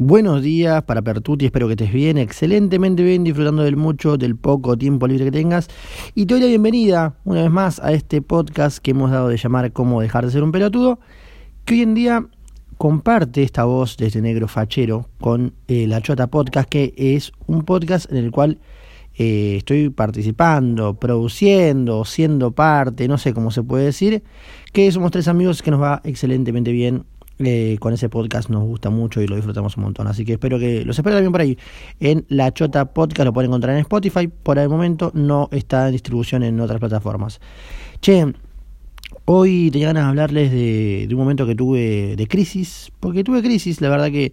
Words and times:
Buenos 0.00 0.42
días 0.42 0.84
para 0.84 1.02
Pertuti, 1.02 1.46
espero 1.46 1.66
que 1.66 1.72
estés 1.72 1.92
bien, 1.92 2.18
excelentemente 2.18 3.02
bien, 3.02 3.24
disfrutando 3.24 3.64
del 3.64 3.74
mucho, 3.74 4.16
del 4.16 4.36
poco 4.36 4.78
tiempo 4.78 5.08
libre 5.08 5.24
que 5.24 5.32
tengas. 5.32 5.66
Y 6.14 6.26
te 6.26 6.34
doy 6.34 6.42
la 6.42 6.46
bienvenida 6.46 7.16
una 7.24 7.42
vez 7.42 7.50
más 7.50 7.80
a 7.80 7.92
este 7.92 8.22
podcast 8.22 8.78
que 8.78 8.92
hemos 8.92 9.10
dado 9.10 9.26
de 9.26 9.36
llamar 9.36 9.72
Cómo 9.72 10.00
dejar 10.00 10.24
de 10.24 10.30
ser 10.30 10.44
un 10.44 10.52
pelotudo, 10.52 11.00
que 11.64 11.74
hoy 11.74 11.82
en 11.82 11.94
día 11.94 12.28
comparte 12.76 13.42
esta 13.42 13.64
voz 13.64 13.96
de 13.96 14.06
este 14.06 14.22
negro 14.22 14.46
fachero 14.46 15.08
con 15.20 15.54
eh, 15.66 15.88
La 15.88 16.00
Chota 16.00 16.28
Podcast, 16.28 16.68
que 16.68 16.94
es 16.96 17.32
un 17.48 17.64
podcast 17.64 18.08
en 18.08 18.18
el 18.18 18.30
cual 18.30 18.60
eh, 19.16 19.56
estoy 19.56 19.90
participando, 19.90 20.94
produciendo, 20.94 22.04
siendo 22.04 22.52
parte, 22.52 23.08
no 23.08 23.18
sé 23.18 23.34
cómo 23.34 23.50
se 23.50 23.64
puede 23.64 23.86
decir, 23.86 24.22
que 24.72 24.92
somos 24.92 25.10
tres 25.10 25.26
amigos 25.26 25.60
que 25.60 25.72
nos 25.72 25.82
va 25.82 26.00
excelentemente 26.04 26.70
bien 26.70 27.04
eh, 27.38 27.76
con 27.78 27.92
ese 27.92 28.08
podcast 28.08 28.50
nos 28.50 28.64
gusta 28.64 28.90
mucho 28.90 29.22
y 29.22 29.28
lo 29.28 29.36
disfrutamos 29.36 29.76
un 29.76 29.84
montón. 29.84 30.06
Así 30.08 30.24
que 30.24 30.32
espero 30.34 30.58
que 30.58 30.84
los 30.84 30.98
espero 30.98 31.16
también 31.16 31.32
por 31.32 31.40
ahí. 31.40 31.56
En 32.00 32.24
La 32.28 32.52
Chota 32.52 32.92
Podcast 32.92 33.26
lo 33.26 33.32
pueden 33.32 33.50
encontrar 33.50 33.74
en 33.74 33.80
Spotify. 33.80 34.28
Por 34.28 34.58
el 34.58 34.68
momento 34.68 35.10
no 35.14 35.48
está 35.52 35.86
en 35.86 35.92
distribución 35.92 36.42
en 36.42 36.58
otras 36.60 36.80
plataformas. 36.80 37.40
Che, 38.00 38.32
hoy 39.24 39.70
tenía 39.70 39.88
ganas 39.88 40.04
de 40.04 40.08
hablarles 40.08 40.50
de, 40.50 41.08
un 41.10 41.18
momento 41.18 41.46
que 41.46 41.54
tuve 41.54 42.16
de 42.16 42.26
crisis. 42.26 42.90
Porque 42.98 43.22
tuve 43.22 43.42
crisis, 43.42 43.80
la 43.80 43.88
verdad 43.88 44.10
que, 44.10 44.32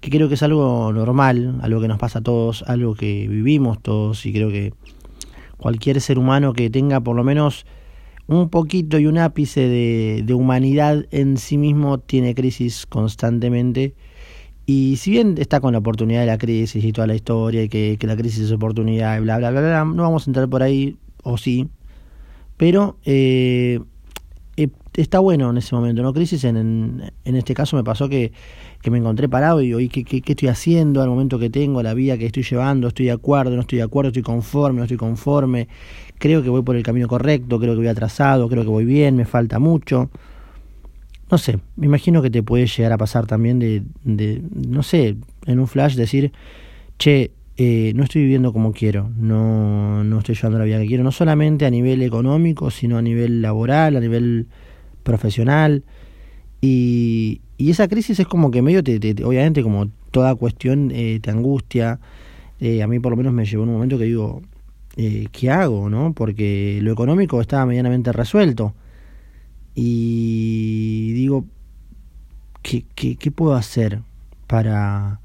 que 0.00 0.10
creo 0.10 0.28
que 0.28 0.34
es 0.34 0.42
algo 0.42 0.92
normal, 0.92 1.58
algo 1.62 1.80
que 1.80 1.88
nos 1.88 1.98
pasa 1.98 2.18
a 2.18 2.22
todos, 2.22 2.64
algo 2.66 2.94
que 2.94 3.28
vivimos 3.28 3.80
todos 3.82 4.26
y 4.26 4.32
creo 4.32 4.50
que 4.50 4.74
cualquier 5.56 6.00
ser 6.00 6.18
humano 6.18 6.52
que 6.52 6.68
tenga 6.68 7.00
por 7.00 7.16
lo 7.16 7.24
menos 7.24 7.64
un 8.26 8.48
poquito 8.48 8.98
y 8.98 9.06
un 9.06 9.18
ápice 9.18 9.68
de, 9.68 10.34
humanidad 10.34 11.06
en 11.10 11.36
sí 11.36 11.58
mismo 11.58 11.98
tiene 11.98 12.34
crisis 12.34 12.86
constantemente. 12.86 13.94
Y 14.64 14.96
si 14.96 15.10
bien 15.10 15.36
está 15.38 15.60
con 15.60 15.72
la 15.72 15.78
oportunidad 15.78 16.20
de 16.20 16.26
la 16.26 16.38
crisis 16.38 16.84
y 16.84 16.92
toda 16.92 17.06
la 17.06 17.14
historia 17.14 17.62
y 17.62 17.68
que, 17.68 17.98
la 18.02 18.16
crisis 18.16 18.44
es 18.44 18.52
oportunidad 18.52 19.18
y 19.18 19.20
bla, 19.20 19.38
bla, 19.38 19.50
bla, 19.50 19.60
bla, 19.60 19.84
no 19.84 20.02
vamos 20.02 20.26
a 20.26 20.30
entrar 20.30 20.48
por 20.48 20.62
ahí, 20.62 20.96
o 21.22 21.36
sí, 21.36 21.68
pero 22.56 22.96
eh, 23.04 23.80
está 24.94 25.18
bueno 25.18 25.50
en 25.50 25.56
ese 25.56 25.74
momento, 25.74 26.02
¿no? 26.02 26.12
Crisis, 26.12 26.44
en, 26.44 26.56
en, 27.24 27.36
este 27.36 27.54
caso 27.54 27.76
me 27.76 27.84
pasó 27.84 28.08
que, 28.08 28.32
que, 28.82 28.90
me 28.90 28.98
encontré 28.98 29.28
parado 29.28 29.62
y 29.62 29.66
digo, 29.66 29.78
¿qué, 29.90 30.04
qué, 30.04 30.20
qué 30.20 30.32
estoy 30.32 30.48
haciendo 30.48 31.02
al 31.02 31.08
momento 31.08 31.38
que 31.38 31.50
tengo, 31.50 31.82
la 31.82 31.94
vida 31.94 32.18
que 32.18 32.26
estoy 32.26 32.42
llevando? 32.42 32.88
¿Estoy 32.88 33.06
de 33.06 33.12
acuerdo, 33.12 33.54
no 33.54 33.62
estoy 33.62 33.78
de 33.78 33.84
acuerdo, 33.84 34.08
estoy 34.08 34.22
conforme, 34.22 34.78
no 34.78 34.84
estoy 34.84 34.98
conforme? 34.98 35.68
creo 36.22 36.40
que 36.40 36.50
voy 36.50 36.62
por 36.62 36.76
el 36.76 36.84
camino 36.84 37.08
correcto, 37.08 37.58
creo 37.58 37.72
que 37.72 37.78
voy 37.78 37.88
atrasado, 37.88 38.48
creo 38.48 38.62
que 38.62 38.68
voy 38.68 38.84
bien, 38.84 39.16
me 39.16 39.24
falta 39.24 39.58
mucho. 39.58 40.08
No 41.28 41.36
sé, 41.36 41.58
me 41.74 41.86
imagino 41.86 42.22
que 42.22 42.30
te 42.30 42.44
puede 42.44 42.66
llegar 42.68 42.92
a 42.92 42.96
pasar 42.96 43.26
también 43.26 43.58
de, 43.58 43.82
de 44.04 44.40
no 44.54 44.84
sé, 44.84 45.16
en 45.46 45.58
un 45.58 45.66
flash 45.66 45.96
decir, 45.96 46.30
che, 46.96 47.32
eh, 47.56 47.92
no 47.96 48.04
estoy 48.04 48.22
viviendo 48.22 48.52
como 48.52 48.72
quiero, 48.72 49.10
no, 49.16 50.04
no 50.04 50.18
estoy 50.20 50.36
llevando 50.36 50.60
la 50.60 50.64
vida 50.64 50.78
que 50.78 50.86
quiero, 50.86 51.02
no 51.02 51.10
solamente 51.10 51.66
a 51.66 51.70
nivel 51.70 52.02
económico, 52.02 52.70
sino 52.70 52.98
a 52.98 53.02
nivel 53.02 53.42
laboral, 53.42 53.96
a 53.96 54.00
nivel 54.00 54.46
profesional. 55.02 55.84
Y, 56.60 57.40
y 57.58 57.70
esa 57.70 57.88
crisis 57.88 58.18
es 58.20 58.26
como 58.26 58.50
que 58.50 58.62
medio, 58.62 58.82
te, 58.82 58.96
obviamente, 59.24 59.62
como 59.62 59.88
toda 60.10 60.34
cuestión 60.34 60.90
eh, 60.92 61.18
te 61.20 61.30
angustia. 61.30 61.98
Eh, 62.60 62.82
a 62.82 62.86
mí 62.86 63.00
por 63.00 63.10
lo 63.10 63.16
menos 63.16 63.32
me 63.32 63.44
llevó 63.44 63.64
un 63.64 63.72
momento 63.72 63.98
que 63.98 64.04
digo, 64.04 64.42
eh, 64.96 65.26
¿qué 65.32 65.50
hago? 65.50 65.88
¿no? 65.90 66.12
Porque 66.12 66.78
lo 66.82 66.92
económico 66.92 67.40
estaba 67.40 67.66
medianamente 67.66 68.12
resuelto. 68.12 68.74
Y 69.74 71.12
digo, 71.14 71.44
¿qué, 72.62 72.84
qué, 72.94 73.30
puedo 73.30 73.54
hacer 73.54 74.00
para, 74.46 75.20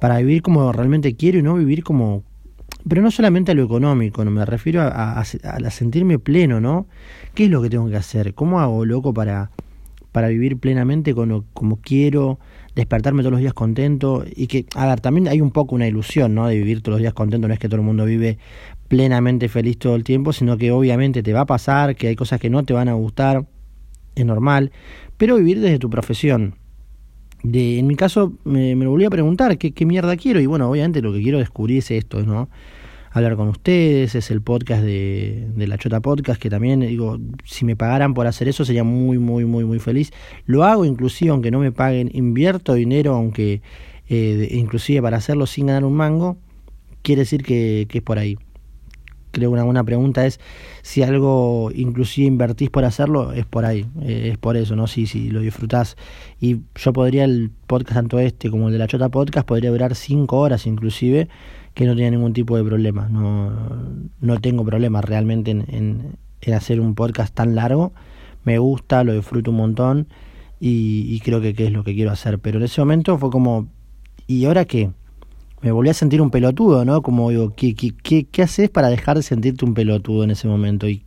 para 0.00 0.18
vivir 0.18 0.42
como 0.42 0.72
realmente 0.72 1.14
quiero 1.16 1.38
y 1.38 1.42
no 1.42 1.54
vivir 1.54 1.82
como... 1.82 2.22
Pero 2.88 3.02
no 3.02 3.10
solamente 3.10 3.52
a 3.52 3.54
lo 3.54 3.64
económico, 3.64 4.24
no 4.24 4.30
me 4.30 4.44
refiero 4.44 4.82
a, 4.82 5.20
a, 5.20 5.70
sentirme 5.70 6.18
pleno, 6.18 6.60
¿no? 6.60 6.86
¿Qué 7.34 7.44
es 7.44 7.50
lo 7.50 7.62
que 7.62 7.70
tengo 7.70 7.88
que 7.88 7.96
hacer? 7.96 8.34
¿Cómo 8.34 8.60
hago, 8.60 8.84
loco, 8.84 9.14
para, 9.14 9.50
para 10.10 10.28
vivir 10.28 10.58
plenamente 10.58 11.14
como, 11.14 11.44
como 11.54 11.76
quiero? 11.76 12.38
despertarme 12.74 13.22
todos 13.22 13.32
los 13.32 13.40
días 13.40 13.52
contento 13.52 14.24
y 14.34 14.46
que, 14.46 14.66
a 14.74 14.86
ver, 14.86 15.00
también 15.00 15.28
hay 15.28 15.40
un 15.40 15.50
poco 15.50 15.74
una 15.74 15.86
ilusión, 15.86 16.34
¿no? 16.34 16.46
De 16.46 16.56
vivir 16.56 16.80
todos 16.80 16.94
los 16.94 17.00
días 17.00 17.12
contento, 17.12 17.48
no 17.48 17.54
es 17.54 17.60
que 17.60 17.68
todo 17.68 17.80
el 17.80 17.86
mundo 17.86 18.04
vive 18.04 18.38
plenamente 18.88 19.48
feliz 19.48 19.78
todo 19.78 19.94
el 19.94 20.04
tiempo, 20.04 20.32
sino 20.32 20.56
que 20.56 20.70
obviamente 20.72 21.22
te 21.22 21.32
va 21.32 21.40
a 21.40 21.46
pasar, 21.46 21.96
que 21.96 22.08
hay 22.08 22.16
cosas 22.16 22.40
que 22.40 22.50
no 22.50 22.62
te 22.64 22.72
van 22.72 22.88
a 22.88 22.94
gustar, 22.94 23.46
es 24.14 24.24
normal, 24.24 24.72
pero 25.16 25.36
vivir 25.36 25.60
desde 25.60 25.78
tu 25.78 25.90
profesión. 25.90 26.54
De, 27.42 27.78
en 27.78 27.86
mi 27.86 27.96
caso 27.96 28.32
me, 28.44 28.76
me 28.76 28.84
lo 28.84 28.90
volví 28.90 29.04
a 29.04 29.10
preguntar, 29.10 29.58
¿qué, 29.58 29.72
¿qué 29.72 29.84
mierda 29.84 30.16
quiero? 30.16 30.40
Y 30.40 30.46
bueno, 30.46 30.70
obviamente 30.70 31.02
lo 31.02 31.12
que 31.12 31.22
quiero 31.22 31.38
descubrir 31.38 31.78
es 31.78 31.90
esto, 31.90 32.22
¿no? 32.22 32.48
hablar 33.12 33.36
con 33.36 33.48
ustedes, 33.48 34.14
es 34.14 34.30
el 34.30 34.40
podcast 34.40 34.82
de, 34.82 35.46
La 35.56 35.78
Chota 35.78 36.00
Podcast, 36.00 36.40
que 36.40 36.48
también 36.48 36.80
digo, 36.80 37.18
si 37.44 37.64
me 37.64 37.76
pagaran 37.76 38.14
por 38.14 38.26
hacer 38.26 38.48
eso 38.48 38.64
sería 38.64 38.84
muy, 38.84 39.18
muy, 39.18 39.44
muy, 39.44 39.64
muy 39.64 39.78
feliz. 39.78 40.12
Lo 40.46 40.64
hago 40.64 40.84
inclusive 40.84 41.30
aunque 41.30 41.50
no 41.50 41.58
me 41.58 41.72
paguen, 41.72 42.10
invierto 42.12 42.74
dinero, 42.74 43.14
aunque 43.14 43.60
eh, 44.08 44.48
inclusive 44.52 45.02
para 45.02 45.18
hacerlo 45.18 45.46
sin 45.46 45.66
ganar 45.66 45.84
un 45.84 45.94
mango, 45.94 46.38
quiere 47.02 47.20
decir 47.22 47.42
que, 47.42 47.86
que 47.88 47.98
es 47.98 48.04
por 48.04 48.18
ahí. 48.18 48.38
Creo 49.32 49.50
una 49.50 49.64
buena 49.64 49.82
pregunta 49.82 50.26
es 50.26 50.38
si 50.82 51.02
algo 51.02 51.70
inclusive 51.74 52.26
invertís 52.26 52.70
por 52.70 52.84
hacerlo, 52.84 53.32
es 53.32 53.46
por 53.46 53.64
ahí, 53.64 53.86
eh, 54.02 54.28
es 54.32 54.38
por 54.38 54.56
eso, 54.58 54.76
¿no? 54.76 54.86
Si, 54.86 55.06
si 55.06 55.30
lo 55.30 55.40
disfrutás. 55.40 55.96
Y 56.38 56.60
yo 56.74 56.92
podría, 56.92 57.24
el 57.24 57.50
podcast 57.66 57.94
tanto 57.94 58.18
este 58.18 58.50
como 58.50 58.68
el 58.68 58.74
de 58.74 58.78
la 58.78 58.86
Chota 58.86 59.08
Podcast, 59.08 59.46
podría 59.48 59.70
durar 59.70 59.94
cinco 59.94 60.38
horas 60.38 60.66
inclusive, 60.66 61.28
que 61.74 61.86
no 61.86 61.94
tenía 61.94 62.10
ningún 62.10 62.34
tipo 62.34 62.56
de 62.56 62.64
problema. 62.64 63.08
No, 63.08 63.50
no 64.20 64.40
tengo 64.40 64.64
problemas 64.64 65.04
realmente 65.04 65.50
en, 65.50 66.16
en, 66.42 66.54
hacer 66.54 66.80
un 66.80 66.94
podcast 66.94 67.34
tan 67.34 67.54
largo. 67.54 67.92
Me 68.44 68.58
gusta, 68.58 69.02
lo 69.04 69.14
disfruto 69.14 69.50
un 69.50 69.56
montón 69.56 70.08
y, 70.60 71.18
creo 71.20 71.40
que, 71.40 71.54
que, 71.54 71.66
es 71.66 71.72
lo 71.72 71.84
que 71.84 71.94
quiero 71.94 72.10
hacer. 72.10 72.38
Pero 72.38 72.58
en 72.58 72.64
ese 72.64 72.80
momento 72.80 73.16
fue 73.16 73.30
como, 73.30 73.68
¿y 74.26 74.44
ahora 74.44 74.66
qué? 74.66 74.90
Me 75.62 75.70
volví 75.70 75.88
a 75.88 75.94
sentir 75.94 76.20
un 76.20 76.30
pelotudo, 76.30 76.84
¿no? 76.84 77.02
Como 77.02 77.30
digo, 77.30 77.52
¿qué, 77.54 77.74
qué, 77.74 78.26
qué, 78.26 78.42
haces 78.42 78.68
para 78.68 78.88
dejar 78.88 79.16
de 79.16 79.22
sentirte 79.22 79.64
un 79.64 79.74
pelotudo 79.74 80.24
en 80.24 80.32
ese 80.32 80.48
momento? 80.48 80.88
Y, 80.88 81.04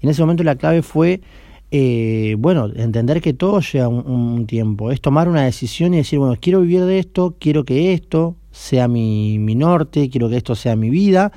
en 0.00 0.08
ese 0.08 0.22
momento 0.22 0.42
la 0.42 0.56
clave 0.56 0.80
fue, 0.80 1.20
eh, 1.70 2.36
bueno, 2.38 2.70
entender 2.74 3.20
que 3.20 3.34
todo 3.34 3.60
lleva 3.60 3.88
un 3.88 4.46
tiempo. 4.46 4.90
Es 4.90 5.02
tomar 5.02 5.28
una 5.28 5.44
decisión 5.44 5.92
y 5.92 5.98
decir, 5.98 6.18
bueno, 6.18 6.36
quiero 6.40 6.62
vivir 6.62 6.84
de 6.86 6.98
esto, 6.98 7.36
quiero 7.38 7.64
que 7.64 7.92
esto, 7.92 8.36
sea 8.50 8.88
mi, 8.88 9.38
mi 9.38 9.54
norte, 9.54 10.08
quiero 10.08 10.30
que 10.30 10.38
esto 10.38 10.54
sea 10.54 10.74
mi 10.74 10.88
vida, 10.88 11.30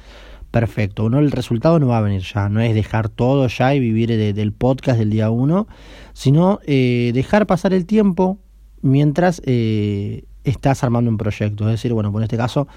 perfecto. 0.50 1.09
No, 1.09 1.19
el 1.19 1.31
resultado 1.31 1.78
no 1.79 1.88
va 1.88 1.97
a 1.97 2.01
venir 2.01 2.22
ya, 2.22 2.47
no 2.47 2.62
es 2.62 2.73
dejar 2.73 3.09
todo 3.09 3.47
ya 3.47 3.75
y 3.75 3.79
vivir 3.79 4.09
del 4.33 4.53
podcast 4.53 4.97
del 4.97 5.09
día 5.09 5.29
uno, 5.29 5.67
sino 6.13 6.59
eh, 6.66 7.12
dejar 7.13 7.47
pasar 7.47 7.73
el 7.73 7.85
tiempo 7.85 8.38
mientras 8.81 9.41
eh, 9.45 10.23
estás 10.43 10.83
armando 10.83 11.09
un 11.09 11.17
proyecto. 11.17 11.65
Es 11.65 11.71
decir, 11.71 11.93
bueno, 11.93 12.11
por 12.11 12.23
este 12.23 12.37
caso, 12.37 12.67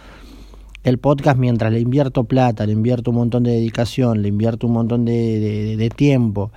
el 0.85 0.99
podcast 0.99 1.39
mientras 1.39 1.73
le 1.73 1.81
invierto 1.81 2.25
plata, 2.25 2.65
le 2.65 2.73
invierto 2.73 3.11
un 3.11 3.17
montón 3.17 3.43
de 3.43 3.53
dedicación, 3.53 4.23
le 4.23 4.29
invierto 4.29 4.67
un 4.67 4.73
montón 4.75 5.05
de, 5.05 5.77
de, 5.77 5.91
tiempo 5.91 6.53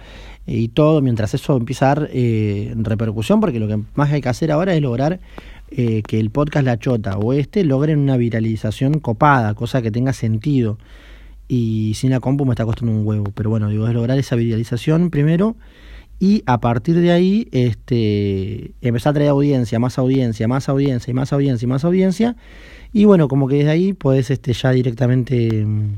y 0.46 0.68
todo, 0.70 1.02
mientras 1.02 1.34
eso 1.34 1.58
empieza 1.58 1.92
a 1.92 1.96
dar 1.96 2.10
eh, 2.14 2.74
repercusión, 2.78 3.40
porque 3.40 3.60
lo 3.60 3.68
que 3.68 3.80
más 3.96 4.12
hay 4.12 4.22
que 4.22 4.30
hacer 4.30 4.52
ahora 4.52 4.76
es 4.76 4.82
lograr 4.82 5.20
eh, 5.72 6.02
que 6.08 6.20
el 6.20 6.32
podcast 6.32 6.66
La 6.66 6.80
Chota 6.80 7.18
o 7.18 7.34
este 7.34 7.64
logren 7.64 8.00
una 8.00 8.18
viralización 8.18 9.00
copada, 9.00 9.54
cosa 9.54 9.82
que 9.82 9.92
tenga 9.92 10.14
sentido. 10.14 10.78
Y 11.48 11.94
sin 11.96 12.12
la 12.12 12.20
compu 12.20 12.46
me 12.46 12.52
está 12.52 12.66
costando 12.66 12.92
un 12.92 13.06
huevo. 13.06 13.32
Pero 13.34 13.50
bueno, 13.50 13.70
digo, 13.70 13.88
es 13.88 13.94
lograr 13.96 14.20
esa 14.20 14.36
viralización 14.36 15.10
primero. 15.10 15.56
Y 16.20 16.44
a 16.46 16.60
partir 16.60 17.00
de 17.00 17.12
ahí, 17.12 17.48
este, 17.52 18.74
empezar 18.82 19.12
a 19.12 19.14
traer 19.14 19.30
audiencia, 19.30 19.80
más 19.80 19.98
audiencia, 19.98 20.50
más 20.50 20.68
audiencia, 20.68 21.12
y 21.12 21.14
más 21.14 21.32
audiencia, 21.32 21.66
y 21.66 21.70
más 21.70 21.86
audiencia. 21.86 22.36
Y 22.92 23.06
bueno, 23.06 23.30
como 23.30 23.48
que 23.48 23.56
desde 23.56 23.70
ahí 23.70 23.94
puedes 23.94 24.30
este, 24.30 24.52
ya 24.52 24.72
directamente 24.72 25.66
mm, 25.66 25.94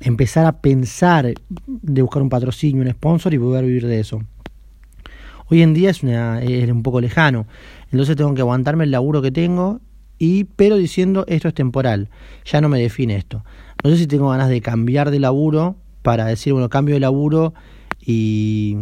empezar 0.00 0.44
a 0.44 0.60
pensar 0.60 1.32
de 1.66 2.02
buscar 2.02 2.22
un 2.22 2.28
patrocinio, 2.28 2.82
un 2.82 2.90
sponsor 2.90 3.32
y 3.32 3.38
poder 3.38 3.64
vivir 3.64 3.86
de 3.86 4.00
eso. 4.00 4.22
Hoy 5.48 5.62
en 5.62 5.72
día 5.72 5.90
es, 5.90 6.02
una, 6.02 6.42
es 6.42 6.70
un 6.70 6.82
poco 6.82 7.00
lejano. 7.00 7.46
Entonces 7.90 8.16
tengo 8.16 8.34
que 8.34 8.42
aguantarme 8.42 8.84
el 8.84 8.90
laburo 8.90 9.22
que 9.22 9.30
tengo, 9.30 9.80
y 10.18 10.44
pero 10.44 10.76
diciendo 10.76 11.24
esto 11.26 11.48
es 11.48 11.54
temporal, 11.54 12.10
ya 12.44 12.60
no 12.60 12.68
me 12.68 12.78
define 12.78 13.16
esto. 13.16 13.44
No 13.82 13.90
sé 13.90 13.96
si 13.96 14.06
tengo 14.06 14.28
ganas 14.28 14.50
de 14.50 14.60
cambiar 14.60 15.10
de 15.10 15.20
laburo 15.20 15.76
para 16.02 16.26
decir, 16.26 16.52
bueno, 16.52 16.68
cambio 16.68 16.96
de 16.96 17.00
laburo 17.00 17.54
y, 18.04 18.76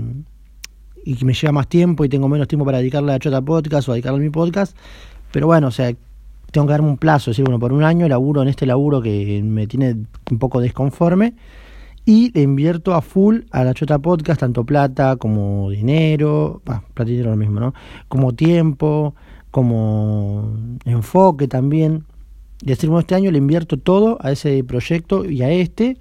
y 1.06 1.24
me 1.24 1.32
lleva 1.32 1.52
más 1.52 1.68
tiempo 1.68 2.04
y 2.04 2.08
tengo 2.08 2.28
menos 2.28 2.48
tiempo 2.48 2.64
para 2.64 2.78
dedicarle 2.78 3.12
a 3.12 3.18
Chota 3.18 3.40
Podcast 3.40 3.88
o 3.88 3.92
dedicarle 3.92 4.18
a 4.18 4.22
mi 4.22 4.30
podcast. 4.30 4.76
Pero 5.30 5.46
bueno, 5.46 5.68
o 5.68 5.70
sea, 5.70 5.94
tengo 6.50 6.66
que 6.66 6.72
darme 6.72 6.88
un 6.88 6.98
plazo, 6.98 7.30
decir, 7.30 7.44
bueno, 7.44 7.60
por 7.60 7.72
un 7.72 7.84
año 7.84 8.08
laburo 8.08 8.42
en 8.42 8.48
este 8.48 8.66
laburo 8.66 9.00
que 9.00 9.40
me 9.44 9.66
tiene 9.66 9.96
un 10.30 10.38
poco 10.38 10.60
desconforme 10.60 11.34
y 12.04 12.32
le 12.32 12.42
invierto 12.42 12.94
a 12.94 13.02
full 13.02 13.42
a 13.50 13.62
la 13.64 13.72
Chota 13.72 13.98
Podcast, 13.98 14.40
tanto 14.40 14.64
plata 14.64 15.16
como 15.16 15.70
dinero, 15.70 16.60
plata 16.64 17.10
y 17.10 17.12
dinero 17.12 17.30
lo 17.30 17.36
mismo, 17.36 17.60
¿no? 17.60 17.74
Como 18.08 18.32
tiempo, 18.32 19.14
como 19.50 20.56
enfoque 20.84 21.48
también. 21.48 22.04
Decir, 22.62 22.88
bueno, 22.88 23.00
este 23.00 23.14
año 23.14 23.30
le 23.30 23.38
invierto 23.38 23.76
todo 23.76 24.18
a 24.20 24.32
ese 24.32 24.64
proyecto 24.64 25.24
y 25.24 25.42
a 25.42 25.50
este 25.50 25.98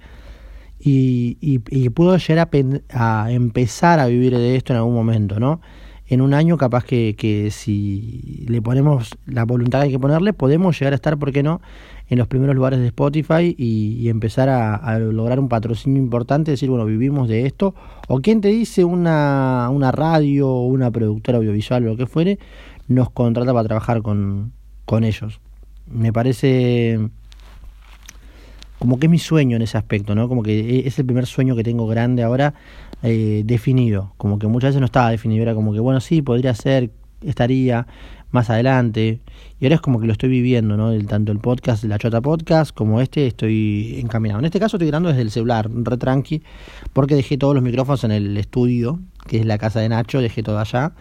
y, 0.78 1.38
y, 1.40 1.88
puedo 1.90 2.16
llegar 2.16 2.48
a, 2.90 3.24
a, 3.24 3.32
empezar 3.32 3.98
a 3.98 4.06
vivir 4.06 4.36
de 4.36 4.56
esto 4.56 4.72
en 4.72 4.78
algún 4.78 4.94
momento, 4.94 5.40
¿no? 5.40 5.60
En 6.08 6.20
un 6.20 6.34
año 6.34 6.56
capaz 6.56 6.84
que, 6.84 7.16
que 7.18 7.50
si 7.50 8.44
le 8.48 8.62
ponemos 8.62 9.10
la 9.26 9.44
voluntad 9.44 9.80
que 9.80 9.86
hay 9.86 9.90
que 9.90 9.98
ponerle, 9.98 10.32
podemos 10.32 10.78
llegar 10.78 10.92
a 10.92 10.96
estar, 10.96 11.18
¿por 11.18 11.32
qué 11.32 11.42
no?, 11.42 11.60
en 12.08 12.18
los 12.18 12.28
primeros 12.28 12.54
lugares 12.54 12.78
de 12.78 12.86
Spotify 12.86 13.54
y, 13.58 14.08
empezar 14.08 14.48
a, 14.48 14.98
lograr 14.98 15.40
un 15.40 15.48
patrocinio 15.48 16.00
importante, 16.00 16.52
decir, 16.52 16.70
bueno, 16.70 16.84
vivimos 16.86 17.28
de 17.28 17.46
esto. 17.46 17.74
O 18.08 18.20
quien 18.20 18.40
te 18.40 18.48
dice 18.48 18.84
una, 18.84 19.68
una 19.72 19.90
radio 19.90 20.52
una 20.60 20.90
productora 20.90 21.38
audiovisual 21.38 21.84
o 21.84 21.86
lo 21.88 21.96
que 21.96 22.06
fuere, 22.06 22.38
nos 22.86 23.10
contrata 23.10 23.52
para 23.52 23.66
trabajar 23.66 24.02
con, 24.02 24.52
con 24.84 25.02
ellos. 25.02 25.40
Me 25.90 26.12
parece 26.12 27.10
como 28.78 28.98
que 28.98 29.06
es 29.06 29.10
mi 29.10 29.18
sueño 29.18 29.56
en 29.56 29.62
ese 29.62 29.78
aspecto, 29.78 30.14
¿no? 30.14 30.28
Como 30.28 30.42
que 30.42 30.86
es 30.86 30.98
el 30.98 31.06
primer 31.06 31.26
sueño 31.26 31.56
que 31.56 31.64
tengo 31.64 31.86
grande 31.86 32.22
ahora 32.22 32.54
eh, 33.02 33.42
definido. 33.44 34.12
Como 34.16 34.38
que 34.38 34.46
muchas 34.46 34.70
veces 34.70 34.80
no 34.80 34.86
estaba 34.86 35.10
definido, 35.10 35.42
era 35.42 35.54
como 35.54 35.72
que, 35.72 35.80
bueno, 35.80 36.00
sí, 36.00 36.22
podría 36.22 36.54
ser, 36.54 36.90
estaría 37.22 37.86
más 38.30 38.50
adelante. 38.50 39.20
Y 39.58 39.64
ahora 39.64 39.76
es 39.76 39.80
como 39.80 40.00
que 40.00 40.06
lo 40.06 40.12
estoy 40.12 40.28
viviendo, 40.28 40.76
¿no? 40.76 40.92
El, 40.92 41.06
tanto 41.06 41.32
el 41.32 41.38
podcast, 41.38 41.84
la 41.84 41.98
Chota 41.98 42.20
Podcast, 42.20 42.74
como 42.74 43.00
este, 43.00 43.26
estoy 43.26 43.98
encaminado. 44.02 44.40
En 44.40 44.44
este 44.44 44.60
caso 44.60 44.76
estoy 44.76 44.88
grabando 44.88 45.08
desde 45.08 45.22
el 45.22 45.30
celular, 45.30 45.70
re 45.70 45.96
tranqui, 45.96 46.42
porque 46.92 47.14
dejé 47.14 47.38
todos 47.38 47.54
los 47.54 47.62
micrófonos 47.62 48.04
en 48.04 48.12
el 48.12 48.36
estudio, 48.36 49.00
que 49.26 49.38
es 49.38 49.46
la 49.46 49.58
casa 49.58 49.80
de 49.80 49.88
Nacho, 49.88 50.20
dejé 50.20 50.42
todo 50.42 50.58
allá, 50.58 50.92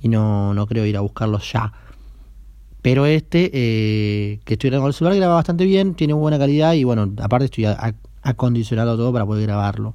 y 0.00 0.08
no, 0.08 0.54
no 0.54 0.66
creo 0.66 0.84
ir 0.84 0.96
a 0.96 1.00
buscarlos 1.00 1.50
ya. 1.52 1.72
Pero 2.82 3.06
este, 3.06 3.50
eh, 3.54 4.40
que 4.44 4.54
estoy 4.54 4.70
grabando 4.70 4.88
el 4.88 4.94
celular, 4.94 5.16
graba 5.16 5.34
bastante 5.36 5.64
bien, 5.64 5.94
tiene 5.94 6.14
buena 6.14 6.38
calidad 6.38 6.74
y 6.74 6.82
bueno, 6.82 7.12
aparte 7.22 7.44
estoy 7.46 7.66
acondicionado 8.22 8.96
todo 8.96 9.12
para 9.12 9.24
poder 9.24 9.46
grabarlo. 9.46 9.94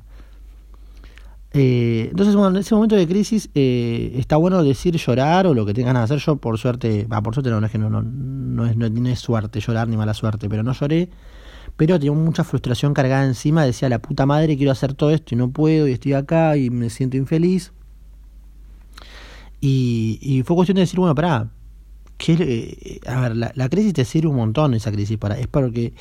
Eh, 1.53 2.07
entonces, 2.11 2.35
bueno, 2.35 2.49
en 2.49 2.57
ese 2.57 2.75
momento 2.75 2.95
de 2.95 3.07
crisis 3.07 3.49
eh, 3.55 4.13
está 4.15 4.37
bueno 4.37 4.63
decir 4.63 4.95
llorar 4.95 5.47
o 5.47 5.53
lo 5.53 5.65
que 5.65 5.73
tengan 5.73 5.95
ganas 5.95 6.09
de 6.09 6.15
hacer. 6.15 6.25
Yo, 6.25 6.35
por 6.37 6.57
suerte, 6.57 7.05
va, 7.11 7.21
por 7.21 7.33
suerte 7.33 7.49
no, 7.49 7.65
es 7.65 7.71
que 7.71 7.77
no, 7.77 7.89
no, 7.89 8.01
no, 8.03 8.65
es, 8.65 8.77
no, 8.77 9.09
es 9.09 9.19
suerte 9.19 9.59
llorar 9.59 9.87
ni 9.87 9.97
mala 9.97 10.13
suerte, 10.13 10.47
pero 10.49 10.63
no 10.63 10.73
lloré. 10.73 11.09
Pero 11.75 11.99
tenía 11.99 12.13
mucha 12.13 12.43
frustración 12.43 12.93
cargada 12.93 13.25
encima. 13.25 13.65
Decía, 13.65 13.89
la 13.89 13.99
puta 13.99 14.25
madre, 14.25 14.55
quiero 14.55 14.71
hacer 14.71 14.93
todo 14.93 15.11
esto 15.11 15.35
y 15.35 15.37
no 15.37 15.49
puedo 15.51 15.87
y 15.87 15.93
estoy 15.93 16.13
acá 16.13 16.57
y 16.57 16.69
me 16.69 16.89
siento 16.89 17.17
infeliz. 17.17 17.71
Y, 19.59 20.19
y 20.21 20.43
fue 20.43 20.55
cuestión 20.55 20.75
de 20.75 20.81
decir, 20.81 20.99
bueno, 20.99 21.15
pará. 21.15 21.49
Que, 22.17 22.33
eh, 22.33 22.99
a 23.07 23.21
ver, 23.21 23.37
la, 23.37 23.51
la, 23.53 23.69
crisis 23.69 23.93
te 23.93 24.05
sirve 24.05 24.29
un 24.29 24.37
montón, 24.37 24.73
esa 24.73 24.91
crisis. 24.91 25.17
para 25.17 25.37
Es 25.37 25.47
porque 25.47 25.93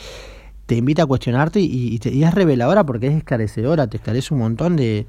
te 0.67 0.77
invita 0.77 1.03
a 1.03 1.07
cuestionarte 1.07 1.61
y, 1.61 1.95
y, 1.95 1.99
te, 1.99 2.11
y 2.11 2.25
es 2.25 2.35
reveladora 2.35 2.85
porque 2.85 3.09
es 3.09 3.15
esclarecedora. 3.15 3.87
Te 3.87 3.99
esclarece 3.99 4.33
un 4.33 4.41
montón 4.41 4.77
de 4.77 5.07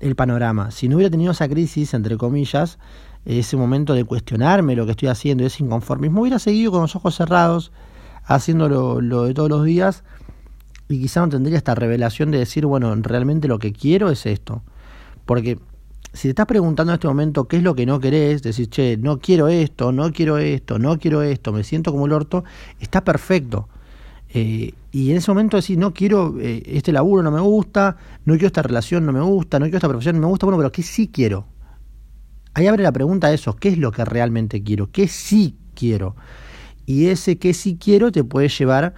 el 0.00 0.16
panorama. 0.16 0.70
Si 0.70 0.88
no 0.88 0.96
hubiera 0.96 1.10
tenido 1.10 1.32
esa 1.32 1.48
crisis, 1.48 1.94
entre 1.94 2.16
comillas, 2.16 2.78
ese 3.24 3.56
momento 3.56 3.94
de 3.94 4.04
cuestionarme 4.04 4.74
lo 4.74 4.84
que 4.84 4.92
estoy 4.92 5.08
haciendo, 5.08 5.44
ese 5.44 5.62
inconformismo, 5.62 6.22
hubiera 6.22 6.38
seguido 6.38 6.72
con 6.72 6.82
los 6.82 6.96
ojos 6.96 7.14
cerrados, 7.14 7.72
haciendo 8.24 8.68
lo, 8.68 9.24
de 9.24 9.34
todos 9.34 9.48
los 9.48 9.64
días, 9.64 10.02
y 10.88 11.00
quizá 11.00 11.20
no 11.20 11.28
tendría 11.28 11.56
esta 11.56 11.74
revelación 11.74 12.30
de 12.30 12.38
decir, 12.38 12.66
bueno, 12.66 12.94
realmente 12.96 13.48
lo 13.48 13.58
que 13.58 13.72
quiero 13.72 14.10
es 14.10 14.26
esto. 14.26 14.62
Porque 15.24 15.58
si 16.12 16.22
te 16.22 16.28
estás 16.30 16.46
preguntando 16.46 16.92
en 16.92 16.94
este 16.94 17.08
momento 17.08 17.48
qué 17.48 17.56
es 17.56 17.62
lo 17.62 17.74
que 17.74 17.86
no 17.86 17.98
querés, 17.98 18.42
decir, 18.42 18.68
che, 18.68 18.96
no 18.98 19.18
quiero 19.18 19.48
esto, 19.48 19.92
no 19.92 20.12
quiero 20.12 20.38
esto, 20.38 20.78
no 20.78 20.98
quiero 20.98 21.22
esto, 21.22 21.52
me 21.52 21.64
siento 21.64 21.90
como 21.90 22.06
el 22.06 22.12
orto, 22.12 22.44
está 22.80 23.02
perfecto. 23.02 23.68
Eh, 24.34 24.72
y 24.90 25.10
en 25.10 25.16
ese 25.16 25.30
momento 25.30 25.56
decir, 25.56 25.78
no 25.78 25.94
quiero, 25.94 26.38
eh, 26.38 26.62
este 26.66 26.92
laburo 26.92 27.22
no 27.22 27.30
me 27.30 27.40
gusta, 27.40 27.96
no 28.24 28.34
quiero 28.34 28.46
esta 28.46 28.62
relación, 28.62 29.06
no 29.06 29.12
me 29.12 29.20
gusta, 29.20 29.58
no 29.58 29.64
quiero 29.64 29.78
esta 29.78 29.88
profesión, 29.88 30.16
no 30.16 30.22
me 30.22 30.26
gusta, 30.28 30.46
bueno, 30.46 30.58
pero 30.58 30.72
¿qué 30.72 30.82
sí 30.82 31.08
quiero? 31.08 31.46
Ahí 32.54 32.66
abre 32.66 32.82
la 32.82 32.92
pregunta 32.92 33.28
a 33.28 33.32
eso, 33.32 33.56
¿qué 33.56 33.70
es 33.70 33.78
lo 33.78 33.90
que 33.92 34.04
realmente 34.04 34.62
quiero? 34.62 34.90
¿Qué 34.90 35.08
sí 35.08 35.56
quiero? 35.74 36.14
Y 36.84 37.06
ese 37.06 37.38
qué 37.38 37.54
sí 37.54 37.78
quiero 37.80 38.12
te 38.12 38.24
puede 38.24 38.48
llevar 38.48 38.94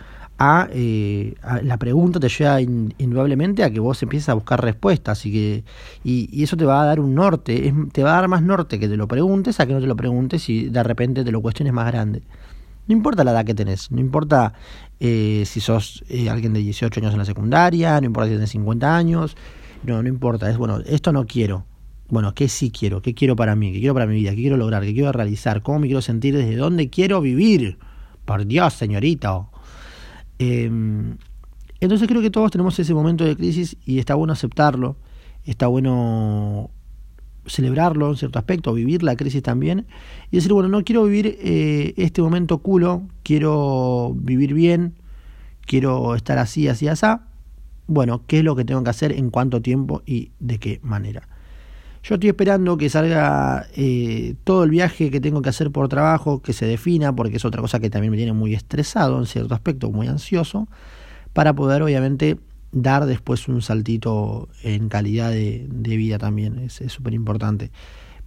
eh, 0.72 1.34
la 1.62 1.76
pregunta 1.78 2.18
te 2.20 2.28
lleva 2.28 2.60
indudablemente 2.60 3.62
a 3.64 3.70
que 3.70 3.80
vos 3.80 4.02
empieces 4.02 4.28
a 4.28 4.34
buscar 4.34 4.62
respuestas 4.62 5.24
y 5.26 5.32
que 5.32 5.64
y, 6.02 6.28
y, 6.32 6.42
eso 6.42 6.56
te 6.56 6.64
va 6.64 6.82
a 6.82 6.86
dar 6.86 7.00
un 7.00 7.14
norte, 7.14 7.72
te 7.92 8.02
va 8.02 8.12
a 8.12 8.20
dar 8.20 8.28
más 8.28 8.42
norte 8.42 8.78
que 8.78 8.88
te 8.88 8.96
lo 8.96 9.06
preguntes 9.08 9.60
a 9.60 9.66
que 9.66 9.74
no 9.74 9.80
te 9.80 9.86
lo 9.86 9.96
preguntes 9.96 10.48
y 10.48 10.68
de 10.68 10.82
repente 10.82 11.24
te 11.24 11.32
lo 11.32 11.40
cuestiones 11.40 11.72
más 11.72 11.86
grande. 11.86 12.22
No 12.86 12.94
importa 12.94 13.24
la 13.24 13.30
edad 13.30 13.44
que 13.44 13.54
tenés, 13.54 13.90
no 13.90 14.00
importa 14.00 14.52
eh, 15.00 15.44
si 15.46 15.60
sos 15.60 16.04
eh, 16.08 16.28
alguien 16.28 16.52
de 16.52 16.60
18 16.60 17.00
años 17.00 17.12
en 17.12 17.18
la 17.18 17.24
secundaria, 17.24 17.98
no 18.00 18.06
importa 18.06 18.28
si 18.28 18.34
tenés 18.34 18.50
50 18.50 18.96
años, 18.96 19.36
no, 19.84 20.02
no 20.02 20.08
importa, 20.08 20.50
es 20.50 20.58
bueno, 20.58 20.80
esto 20.84 21.12
no 21.12 21.26
quiero. 21.26 21.64
Bueno, 22.08 22.34
¿qué 22.34 22.48
sí 22.48 22.70
quiero? 22.70 23.00
¿Qué 23.00 23.14
quiero 23.14 23.34
para 23.34 23.56
mí? 23.56 23.72
¿Qué 23.72 23.78
quiero 23.78 23.94
para 23.94 24.06
mi 24.06 24.16
vida? 24.16 24.30
¿Qué 24.30 24.36
quiero 24.36 24.58
lograr? 24.58 24.82
¿Qué 24.82 24.92
quiero 24.92 25.10
realizar? 25.12 25.62
¿Cómo 25.62 25.78
me 25.78 25.86
quiero 25.86 26.02
sentir? 26.02 26.36
¿Desde 26.36 26.56
dónde 26.56 26.90
quiero 26.90 27.22
vivir? 27.22 27.78
Por 28.26 28.46
Dios, 28.46 28.74
señorito. 28.74 29.48
Em, 30.38 31.16
entonces 31.80 32.08
creo 32.08 32.22
que 32.22 32.30
todos 32.30 32.50
tenemos 32.50 32.78
ese 32.78 32.94
momento 32.94 33.24
de 33.24 33.36
crisis 33.36 33.76
y 33.84 33.98
está 33.98 34.14
bueno 34.14 34.32
aceptarlo, 34.32 34.96
está 35.44 35.66
bueno 35.66 36.70
celebrarlo 37.46 38.10
en 38.10 38.16
cierto 38.16 38.38
aspecto, 38.38 38.72
vivir 38.72 39.02
la 39.02 39.16
crisis 39.16 39.42
también 39.42 39.86
y 40.30 40.36
decir, 40.36 40.52
bueno, 40.52 40.68
no 40.68 40.82
quiero 40.82 41.04
vivir 41.04 41.38
eh, 41.40 41.92
este 41.96 42.22
momento 42.22 42.58
culo, 42.58 43.02
quiero 43.22 44.14
vivir 44.16 44.54
bien, 44.54 44.94
quiero 45.66 46.14
estar 46.14 46.38
así, 46.38 46.68
así, 46.68 46.88
así. 46.88 47.06
Bueno, 47.86 48.22
¿qué 48.26 48.38
es 48.38 48.44
lo 48.44 48.56
que 48.56 48.64
tengo 48.64 48.82
que 48.82 48.90
hacer 48.90 49.12
en 49.12 49.30
cuánto 49.30 49.60
tiempo 49.60 50.02
y 50.06 50.30
de 50.40 50.58
qué 50.58 50.80
manera? 50.82 51.28
Yo 52.04 52.16
estoy 52.16 52.28
esperando 52.28 52.76
que 52.76 52.90
salga 52.90 53.66
eh, 53.74 54.34
todo 54.44 54.64
el 54.64 54.70
viaje 54.70 55.10
que 55.10 55.22
tengo 55.22 55.40
que 55.40 55.48
hacer 55.48 55.70
por 55.70 55.88
trabajo, 55.88 56.42
que 56.42 56.52
se 56.52 56.66
defina, 56.66 57.16
porque 57.16 57.38
es 57.38 57.46
otra 57.46 57.62
cosa 57.62 57.80
que 57.80 57.88
también 57.88 58.10
me 58.10 58.18
tiene 58.18 58.34
muy 58.34 58.52
estresado 58.52 59.18
en 59.18 59.24
cierto 59.24 59.54
aspecto, 59.54 59.90
muy 59.90 60.06
ansioso, 60.06 60.68
para 61.32 61.54
poder 61.54 61.82
obviamente 61.82 62.38
dar 62.72 63.06
después 63.06 63.48
un 63.48 63.62
saltito 63.62 64.50
en 64.62 64.90
calidad 64.90 65.30
de, 65.30 65.66
vida 65.70 66.18
también, 66.18 66.58
es 66.58 66.74
súper 66.92 67.14
importante. 67.14 67.70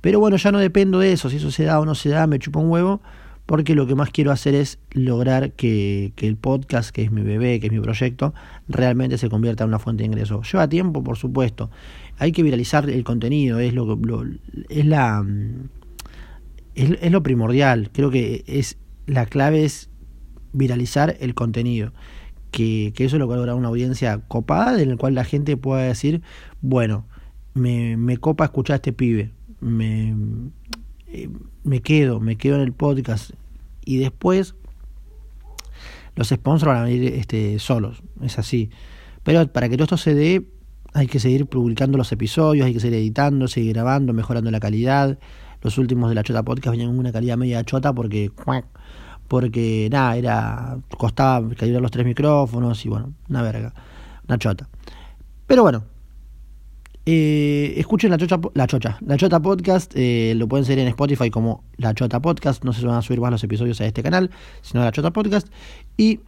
Pero 0.01 0.19
bueno, 0.19 0.37
ya 0.37 0.51
no 0.51 0.57
dependo 0.57 0.97
de 0.97 1.11
eso, 1.11 1.29
si 1.29 1.37
eso 1.37 1.51
se 1.51 1.65
da 1.65 1.79
o 1.79 1.85
no 1.85 1.93
se 1.93 2.09
da, 2.09 2.25
me 2.25 2.39
chupa 2.39 2.59
un 2.59 2.71
huevo, 2.71 2.99
porque 3.45 3.75
lo 3.75 3.85
que 3.85 3.93
más 3.93 4.09
quiero 4.09 4.31
hacer 4.31 4.55
es 4.55 4.79
lograr 4.91 5.51
que, 5.51 6.13
que, 6.15 6.27
el 6.27 6.35
podcast, 6.35 6.89
que 6.89 7.03
es 7.03 7.11
mi 7.11 7.21
bebé, 7.21 7.59
que 7.59 7.67
es 7.67 7.71
mi 7.71 7.79
proyecto, 7.79 8.33
realmente 8.67 9.19
se 9.19 9.29
convierta 9.29 9.63
en 9.63 9.69
una 9.69 9.79
fuente 9.79 10.01
de 10.01 10.07
ingreso. 10.07 10.41
Lleva 10.41 10.67
tiempo, 10.67 11.03
por 11.03 11.15
supuesto. 11.15 11.69
Hay 12.17 12.31
que 12.31 12.43
viralizar 12.43 12.89
el 12.89 13.03
contenido, 13.03 13.59
es 13.59 13.73
lo, 13.73 13.95
lo 13.95 14.23
es 14.69 14.85
la 14.85 15.25
es, 16.75 16.91
es 17.01 17.11
lo 17.11 17.23
primordial. 17.23 17.89
Creo 17.93 18.09
que 18.09 18.43
es 18.47 18.77
la 19.05 19.25
clave 19.25 19.63
es 19.63 19.89
viralizar 20.53 21.15
el 21.19 21.35
contenido 21.35 21.93
que, 22.51 22.93
eso 22.97 23.15
es 23.15 23.19
lo 23.19 23.25
que 23.25 23.29
va 23.29 23.33
a 23.35 23.37
lograr 23.37 23.55
una 23.55 23.67
audiencia 23.67 24.19
copada, 24.27 24.81
en 24.81 24.89
la 24.89 24.97
cual 24.97 25.13
la 25.15 25.23
gente 25.23 25.57
pueda 25.57 25.83
decir, 25.83 26.21
bueno, 26.61 27.05
me, 27.53 27.97
me 27.97 28.17
copa 28.17 28.45
escuchar 28.45 28.75
a 28.75 28.77
este 28.77 28.93
pibe, 28.93 29.31
me, 29.59 30.15
eh, 31.07 31.29
me 31.63 31.81
quedo, 31.81 32.19
me 32.19 32.37
quedo 32.37 32.55
en 32.55 32.61
el 32.61 32.73
podcast 32.73 33.31
y 33.85 33.97
después 33.97 34.55
los 36.15 36.29
sponsors 36.29 36.67
van 36.67 36.77
a 36.77 36.83
venir 36.83 37.13
este, 37.13 37.59
solos, 37.59 38.01
es 38.21 38.39
así. 38.39 38.69
Pero 39.23 39.51
para 39.51 39.69
que 39.69 39.75
todo 39.75 39.83
esto 39.83 39.97
se 39.97 40.15
dé, 40.15 40.47
hay 40.97 41.05
que 41.05 41.19
seguir 41.19 41.45
publicando 41.45 41.95
los 41.97 42.11
episodios, 42.11 42.65
hay 42.65 42.73
que 42.73 42.79
seguir 42.79 42.97
editando, 42.97 43.47
seguir 43.47 43.73
grabando, 43.73 44.13
mejorando 44.13 44.49
la 44.49 44.59
calidad. 44.59 45.19
Los 45.61 45.77
últimos 45.77 46.09
de 46.09 46.15
la 46.15 46.23
Chota 46.23 46.43
Podcast 46.43 46.71
venían 46.71 46.89
con 46.89 46.99
una 46.99 47.11
calidad 47.11 47.37
media 47.37 47.63
chota 47.63 47.93
porque 47.93 48.31
porque 49.27 49.89
nada, 49.91 50.17
era 50.17 50.77
costaba 50.97 51.47
calibrar 51.55 51.81
los 51.83 51.91
tres 51.91 52.05
micrófonos 52.05 52.83
y 52.83 52.89
bueno, 52.89 53.13
una 53.29 53.43
verga, 53.43 53.73
una 54.27 54.39
chota. 54.39 54.67
Pero 55.45 55.61
bueno, 55.61 55.83
eh, 57.05 57.75
escuchen 57.77 58.09
la 58.09 58.17
chocha, 58.17 58.39
la 58.55 58.65
chocha, 58.65 58.97
la 59.05 59.17
chota 59.17 59.39
podcast, 59.39 59.91
eh, 59.95 60.33
lo 60.35 60.47
pueden 60.47 60.65
seguir 60.65 60.79
en 60.79 60.87
Spotify 60.87 61.29
como 61.29 61.63
la 61.77 61.93
chota 61.93 62.19
podcast, 62.21 62.63
no 62.63 62.73
se 62.73 62.85
van 62.85 62.95
a 62.95 63.01
subir 63.03 63.21
más 63.21 63.31
los 63.31 63.43
episodios 63.43 63.79
a 63.81 63.85
este 63.85 64.01
canal, 64.01 64.31
sino 64.61 64.83
la 64.83 64.91
chota 64.91 65.11
podcast. 65.11 65.47
Y 65.95 66.21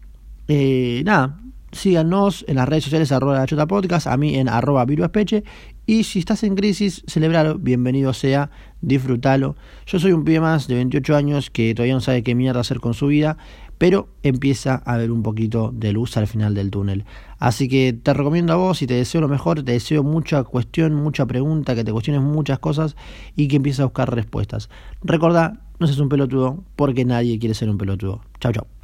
eh, 0.48 1.02
nada, 1.06 1.40
síganos 1.72 2.46
en 2.48 2.56
las 2.56 2.68
redes 2.68 2.86
sociales 2.86 3.12
arroba 3.12 3.46
chota 3.46 3.68
podcast, 3.68 4.08
a 4.08 4.18
mí 4.18 4.36
en 4.36 4.50
arroba 4.50 4.86
viruespeche 4.86 5.44
y 5.90 6.04
si 6.04 6.20
estás 6.20 6.44
en 6.44 6.56
crisis, 6.56 7.04
celebralo, 7.08 7.58
bienvenido 7.58 8.14
sea, 8.14 8.52
disfrútalo. 8.82 9.56
Yo 9.88 9.98
soy 9.98 10.12
un 10.12 10.24
pibe 10.24 10.40
más 10.40 10.68
de 10.68 10.76
28 10.76 11.16
años 11.16 11.50
que 11.50 11.74
todavía 11.74 11.96
no 11.96 12.00
sabe 12.00 12.22
qué 12.22 12.36
mierda 12.36 12.60
hacer 12.60 12.80
con 12.80 12.94
su 12.94 13.08
vida, 13.08 13.38
pero 13.80 14.10
empieza 14.22 14.76
a 14.76 14.98
ver 14.98 15.10
un 15.10 15.24
poquito 15.24 15.72
de 15.74 15.92
luz 15.92 16.16
al 16.18 16.28
final 16.28 16.54
del 16.54 16.70
túnel. 16.70 17.06
Así 17.40 17.68
que 17.68 17.94
te 17.94 18.14
recomiendo 18.14 18.54
a 18.54 18.58
vos 18.58 18.84
y 18.84 18.88
te 18.88 18.94
deseo 18.94 19.20
lo 19.22 19.28
mejor, 19.28 19.64
te 19.64 19.72
deseo 19.72 20.04
mucha 20.04 20.44
cuestión, 20.44 20.94
mucha 20.94 21.26
pregunta, 21.26 21.74
que 21.74 21.84
te 21.84 21.92
cuestiones 21.92 22.22
muchas 22.22 22.60
cosas 22.60 22.96
y 23.36 23.48
que 23.48 23.56
empieces 23.56 23.80
a 23.80 23.86
buscar 23.86 24.14
respuestas. 24.14 24.70
Recordá, 25.02 25.62
no 25.80 25.88
seas 25.88 26.00
un 26.00 26.10
pelotudo 26.10 26.64
porque 26.76 27.04
nadie 27.04 27.40
quiere 27.40 27.56
ser 27.56 27.68
un 27.68 27.80
pelotudo. 27.80 28.22
Chao, 28.40 28.52
chao. 28.52 28.79